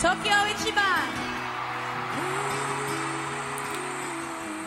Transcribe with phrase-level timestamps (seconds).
[0.00, 1.10] Tokyo Ichiban.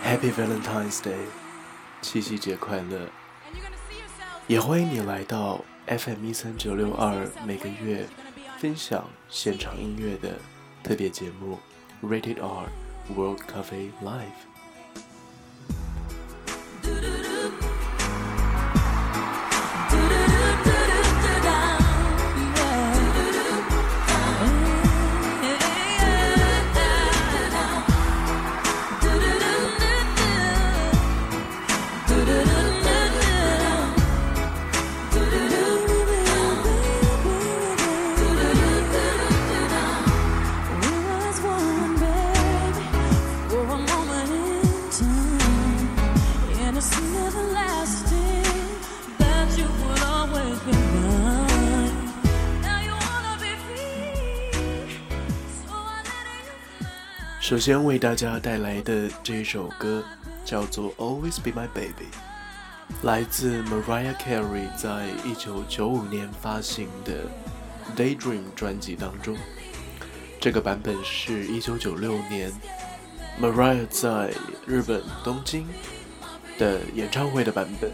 [0.03, 1.23] Happy Valentine's Day，
[2.01, 3.07] 七夕节快乐.
[4.47, 8.05] 也欢迎你来到 FM 一三九六二，每个月
[8.57, 10.37] 分享现场音乐的
[10.83, 11.57] 特别节目
[12.03, 12.67] Rated R
[13.15, 14.50] World Cafe Live。
[57.61, 60.03] 首先为大家带来的这首歌
[60.43, 62.07] 叫做《Always Be My Baby》，
[63.05, 67.25] 来自 Mariah Carey 在一九九五年发行的
[67.95, 69.37] 《Daydream》专辑当中。
[70.39, 72.51] 这个版本是一九九六年
[73.39, 74.33] Mariah 在
[74.65, 75.67] 日本东京
[76.57, 77.91] 的演唱会的版本。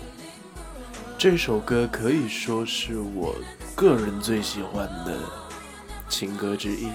[1.17, 3.35] 这首歌可以说是我
[3.75, 5.19] 个人最喜欢的
[6.07, 6.87] 情歌之一。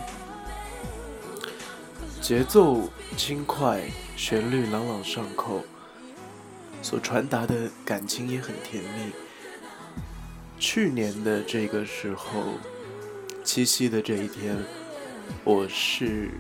[2.23, 3.83] 节奏轻快，
[4.17, 5.61] 旋律朗朗上口，
[6.81, 9.13] 所传达的感情也很甜蜜。
[10.57, 12.45] 去年的这个时候，
[13.43, 14.57] 七夕的这一天，
[15.43, 16.31] 我是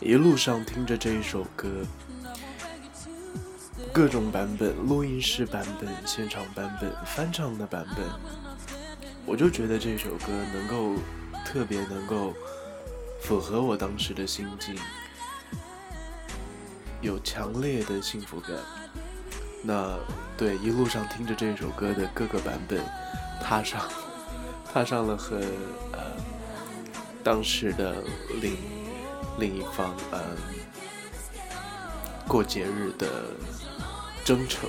[0.00, 1.68] 一路上听着这一首歌，
[3.92, 8.06] 各种版本，录音室版本、现场版本、翻唱的版本，
[9.26, 10.94] 我就觉得这首歌能够
[11.44, 12.32] 特别能够。
[13.24, 14.76] 符合我当时的心境，
[17.00, 18.50] 有强烈的幸福感。
[19.62, 19.98] 那
[20.36, 22.84] 对一路上听着这首歌的各个版本，
[23.42, 23.80] 踏上
[24.70, 25.38] 踏上了和
[25.92, 26.00] 呃
[27.22, 27.96] 当时的
[28.42, 28.58] 另
[29.38, 30.20] 另一方呃
[32.28, 33.08] 过节日的
[34.22, 34.68] 征程。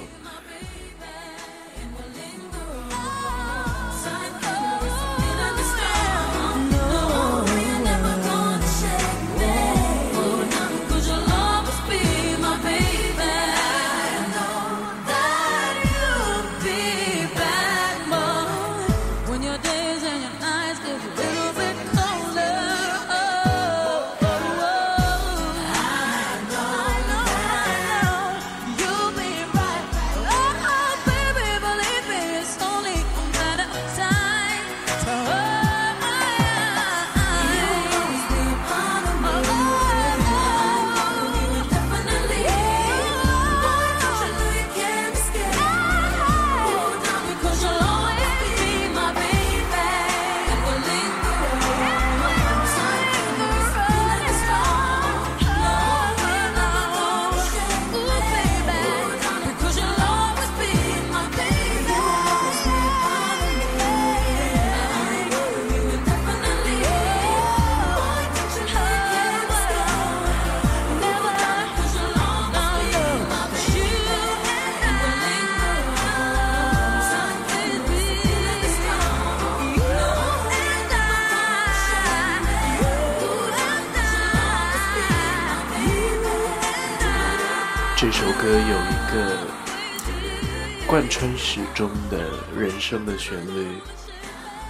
[90.96, 93.68] 贯穿始终的人生的旋律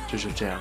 [0.07, 0.59] 就是这样。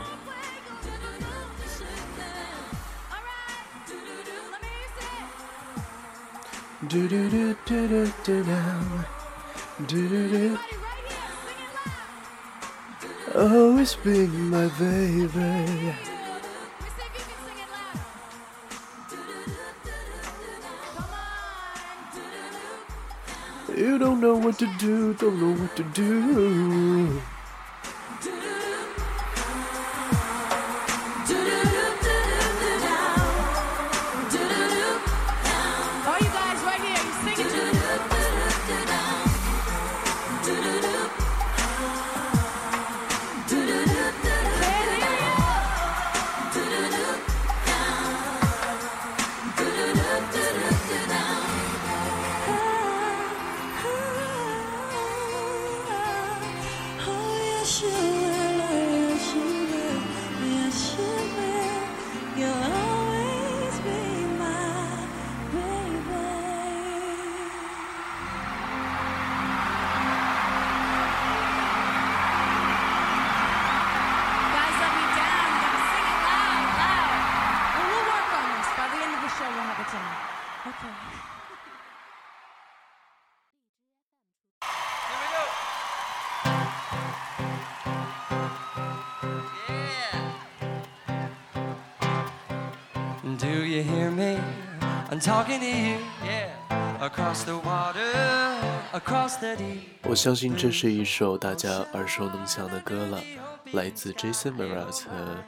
[23.97, 27.34] Don't know what to do, don't know what to do.
[100.03, 103.23] 我相信这是一首大家耳熟能详的歌了，
[103.73, 105.45] 来自 Jason Mraz 和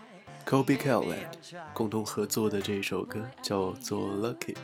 [0.47, 1.27] Kobe Calland
[1.75, 4.55] 共同合作的这首歌叫做《Lucky》，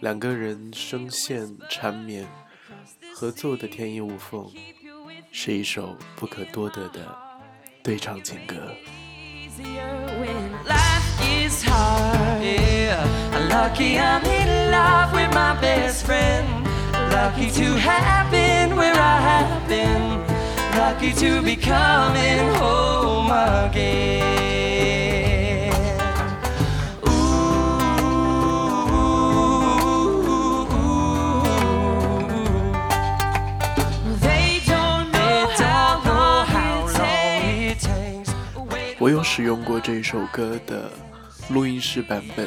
[0.00, 2.28] 两个人声线缠绵，
[3.12, 4.48] 合作的天衣无缝，
[5.32, 7.00] 是一首不可多得的
[7.82, 8.56] 对唱情歌。
[13.48, 16.46] Lucky I'm in love with my best friend.
[17.12, 20.20] Lucky to have been where I have been.
[20.78, 23.30] Lucky to be coming home
[23.66, 24.90] again.
[32.80, 34.16] Ooh.
[34.20, 38.28] They don't know They don't know how how long long it it takes.
[38.30, 38.96] takes.
[38.98, 40.90] 我有使用过这首歌的
[41.48, 42.46] 录音室版本，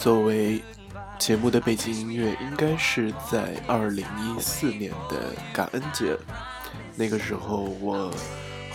[0.00, 0.62] 作为
[1.18, 6.16] 节目的背景音乐，应该是在二零一四年的感恩节。
[6.96, 8.10] 那个时候我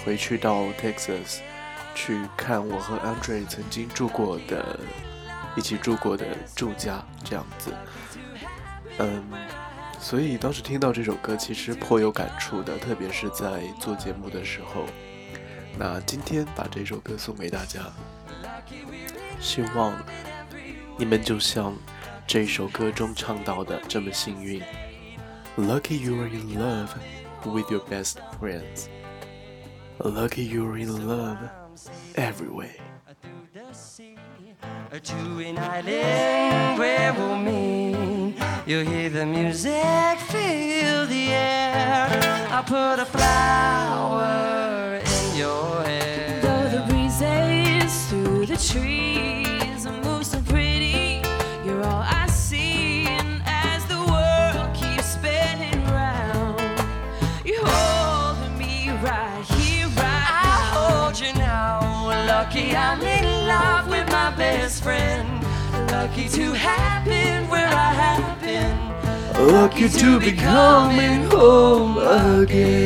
[0.04, 1.40] 回去到 Texas
[1.96, 4.80] 去看我和 Andre 曾经住过的、
[5.56, 7.74] 一起住过的住家，这样子。
[9.00, 9.24] 嗯，
[10.00, 14.86] 所以当时听到这首歌，其实颇有感触的，特别是在做节目的时候。
[15.76, 17.82] 那今天把这首歌送给大家，
[19.42, 19.92] 希望
[20.97, 21.77] 你们就像
[22.27, 24.63] 这首歌中唱到的这么幸运。
[25.57, 26.91] Lucky you are in love
[27.45, 28.89] with your best friends.
[29.99, 31.39] Lucky you are in love
[32.15, 32.81] every way.
[35.03, 38.37] to an island where we'll meet.
[38.67, 42.09] You'll hear the music, feel the air.
[42.51, 46.41] I'll put a flower in your hair.
[46.43, 49.14] Though the breezes through the trees
[62.56, 65.44] Lucky I'm in love with my best friend.
[65.92, 68.78] Lucky to have been where I have been.
[69.52, 72.82] Lucky to be coming home again.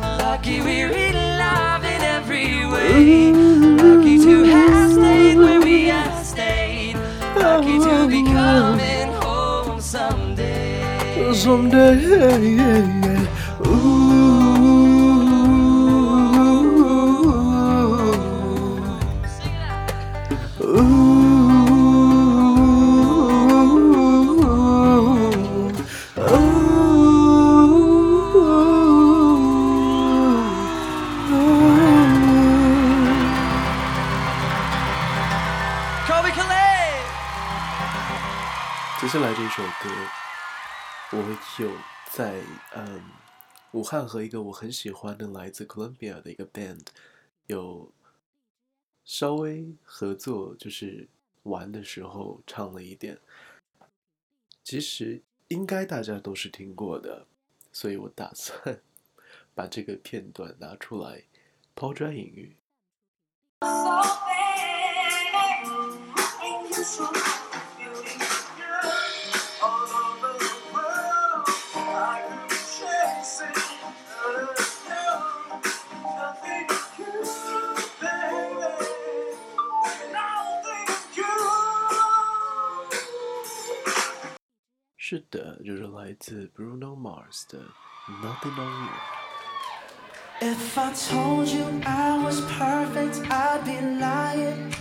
[0.00, 3.32] Lucky we're in love in every way.
[3.74, 6.96] Lucky to have stayed where we have stayed.
[7.36, 11.34] Lucky to be coming home someday.
[11.34, 13.07] Someday,
[44.08, 46.80] 和一个我很喜欢的来自 Colombia 的一个 band
[47.46, 47.92] 有
[49.04, 51.06] 稍微合作，就是
[51.42, 53.18] 玩的时候唱了一点。
[54.64, 57.26] 其实应该大家都是听过的，
[57.70, 58.80] 所以我打算
[59.54, 61.24] 把这个片段拿出来
[61.74, 62.56] 抛砖引玉。
[85.07, 87.59] 是的，就是来自 Bruno Mars 的
[88.21, 88.91] Nothing on You。
[90.41, 94.73] If I told you I was perfect, I'd be lying.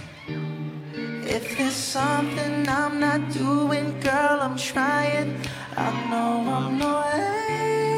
[1.24, 5.40] If there's something I'm not doing, girl, I'm trying.
[5.76, 7.04] I know I'm no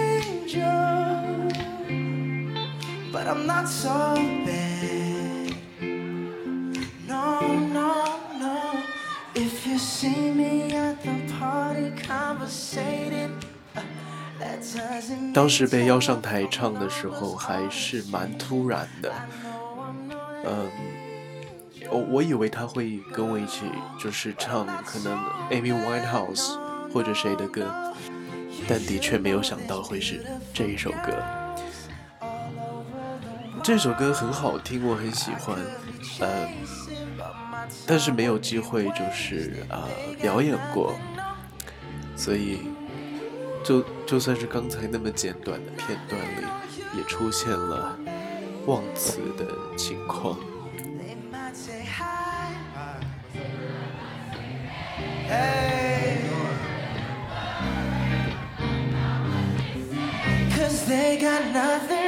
[0.03, 0.63] angel,
[3.11, 5.55] but I'm not so bad.
[7.07, 7.41] No,
[7.73, 8.83] no, no.
[9.35, 10.68] If you see me
[15.34, 19.14] 当时被邀上台唱的时候，还是蛮突然的。
[20.46, 20.70] 嗯，
[21.90, 23.66] 我我以为他会跟我一起，
[24.00, 25.18] 就是唱可能
[25.52, 26.58] Amy Winehouse
[26.92, 27.94] 或者谁的歌，
[28.68, 31.14] 但的确没有想到会是这一首歌。
[33.62, 35.58] 这首歌很好听，我很喜欢。
[36.22, 36.50] 嗯，
[37.86, 39.84] 但是没有机会就是呃
[40.22, 40.96] 表演过，
[42.20, 42.60] 所以
[43.64, 46.46] 就就算是刚才那么简短的片段里
[46.98, 47.98] 也出现了
[48.66, 49.48] 忘词的
[49.78, 50.38] 情况。
[60.90, 61.99] They got nothing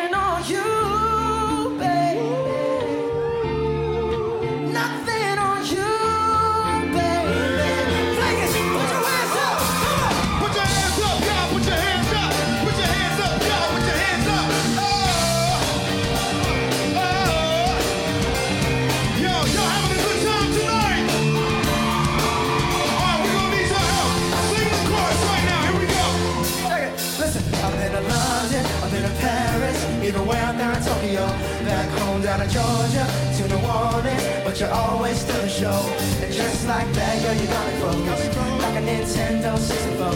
[32.31, 33.05] home down Georgia,
[33.37, 35.81] to New Orleans, but you're always still a show.
[36.23, 40.07] And just like that, girl, you got me focused, like a Nintendo 64.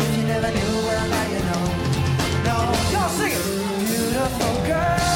[0.00, 1.64] If you never knew, well, now you know.
[2.44, 2.56] No,
[2.92, 3.44] y'all sing it.
[3.86, 5.09] Beautiful girls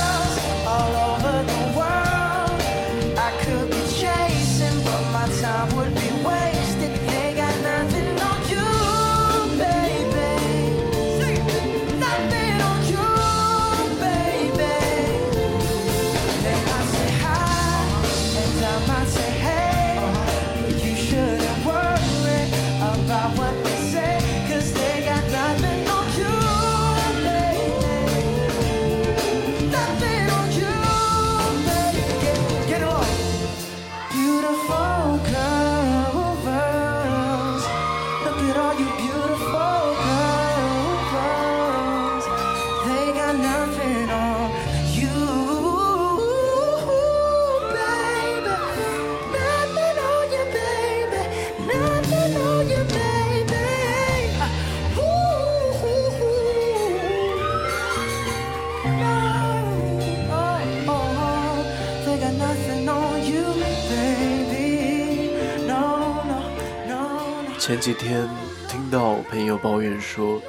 [67.75, 68.29] 前几天
[68.69, 70.41] 听到朋友抱怨说，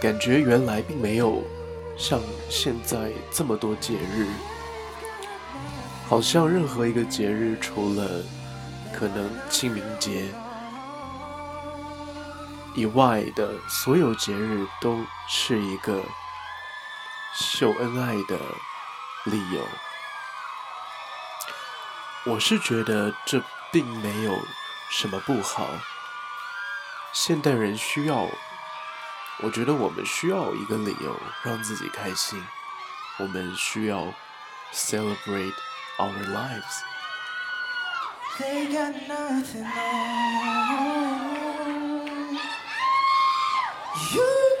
[0.00, 1.44] 感觉原来并没有
[1.96, 4.26] 像现在这么多节日，
[6.08, 8.20] 好像任何一个节日，除了
[8.92, 10.24] 可能清明节
[12.74, 14.98] 以外的所有节日，都
[15.28, 16.02] 是一个
[17.32, 18.36] 秀恩爱的
[19.26, 19.62] 理由。
[22.24, 24.36] 我是觉得这并没有
[24.90, 25.68] 什么不好。
[27.13, 28.27] 现代人需要，
[29.41, 32.45] 我觉得我们需要一个理由让自己开心，
[33.17, 34.13] 我们需要
[34.73, 35.55] celebrate
[35.97, 36.83] our lives。
[38.37, 40.69] They got nothing on
[44.13, 44.52] you.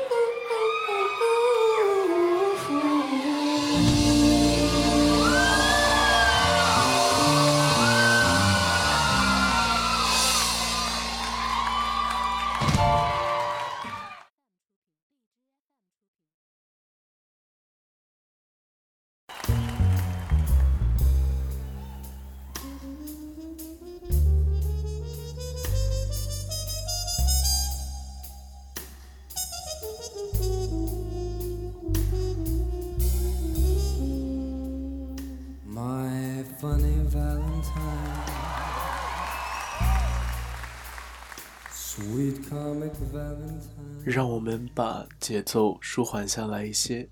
[44.03, 47.07] 让我们把节奏舒缓下来一些，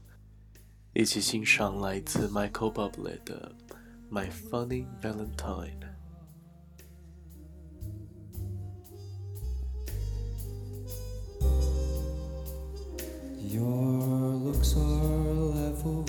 [0.93, 3.51] 一起欣赏来自 Michael Bublé 的《
[4.13, 5.79] My Funny Valentine》。
[13.39, 16.03] Your looks are laughable,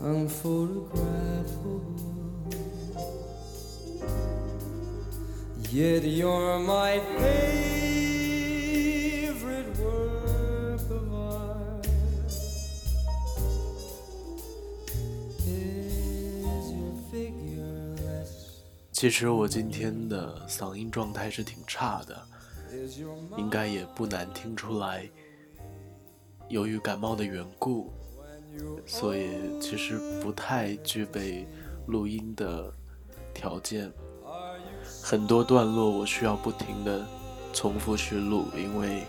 [0.00, 2.13] unphotographable.
[5.71, 7.67] Yet you're my favorite
[9.77, 11.85] work of art.
[15.45, 18.61] Is your figure less?
[18.93, 22.25] 其实我今天的嗓音状态是挺差的
[22.71, 25.09] ，Is your 应该也不难听出来。
[26.47, 27.91] 由于感冒的缘故，
[28.85, 29.29] 所以
[29.59, 31.45] 其实不太具备
[31.87, 32.71] 录音的
[33.33, 33.91] 条件。
[35.07, 37.05] 很多段落我需要不停的
[37.53, 39.03] 重复去录，因为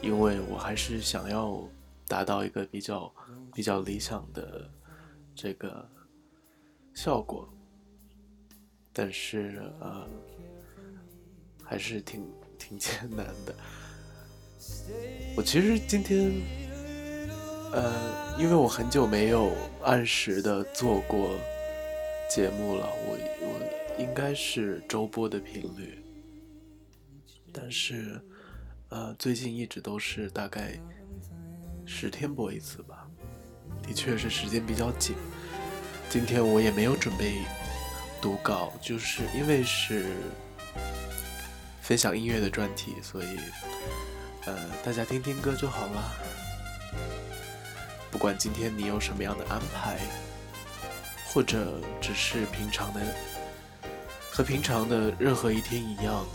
[0.00, 1.62] 因为我还是想要
[2.08, 3.12] 达到一个比较
[3.52, 4.66] 比较理想的
[5.34, 5.86] 这个
[6.94, 7.46] 效果，
[8.94, 10.06] 但是呃，
[11.62, 12.26] 还是挺
[12.58, 13.54] 挺艰难的。
[15.36, 16.32] 我其实今天
[17.72, 21.28] 呃，因为我很久没有按时的做过
[22.30, 26.02] 节目了，我我应该是周播的频率，
[27.52, 28.20] 但是
[28.88, 30.78] 呃，最近一直都是大概
[31.86, 33.08] 十天播一次吧，
[33.86, 35.14] 的确是时间比较紧。
[36.10, 37.42] 今天我也没有准备
[38.20, 40.06] 读稿，就是因为是
[41.80, 43.38] 分享音乐的专题，所以
[44.46, 46.12] 呃，大家听听歌就好了。
[48.10, 49.98] 不管今天你有什么样的安排，
[51.28, 53.00] 或者只是平常的，
[54.36, 56.26] 和平常的任何一天一样，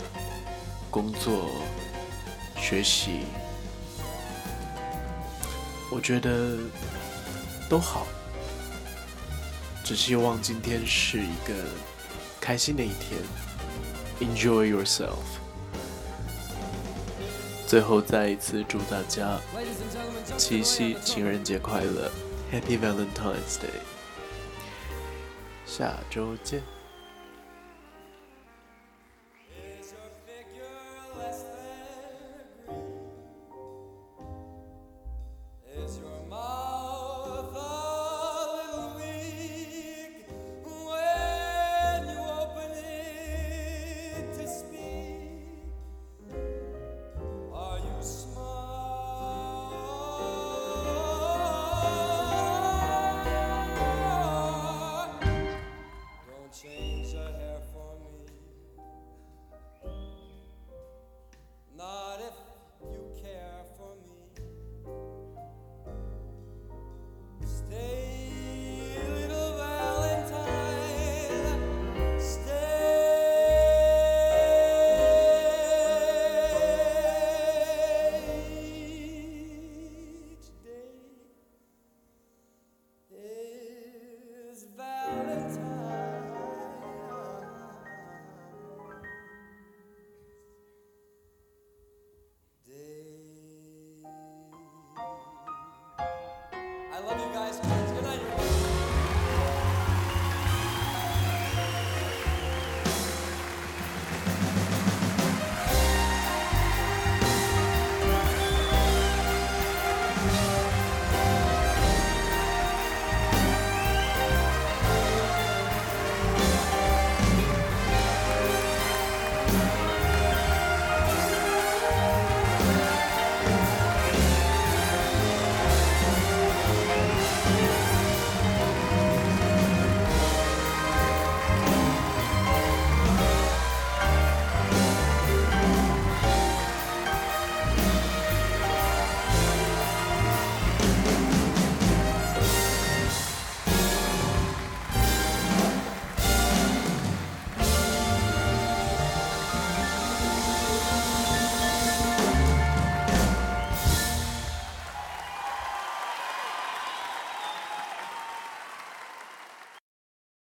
[0.90, 1.50] 工作、
[2.56, 3.26] 学习，
[5.92, 6.56] 我觉得
[7.68, 8.06] 都好。
[9.84, 11.52] 只希望今天是一个
[12.40, 13.20] 开心的一天
[14.18, 15.18] ，Enjoy yourself。
[17.66, 19.38] 最后再一次祝大家
[20.38, 22.10] 七夕情人节快乐
[22.50, 23.82] ，Happy Valentine's Day。
[25.66, 26.79] 下周见。